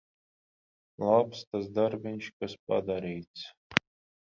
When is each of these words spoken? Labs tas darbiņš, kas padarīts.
Labs 1.07 1.43
tas 1.51 1.69
darbiņš, 1.77 2.33
kas 2.41 2.59
padarīts. 2.73 3.49